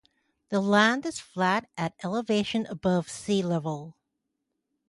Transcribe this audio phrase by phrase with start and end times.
[0.49, 3.95] The land is flat at elevation above sea level.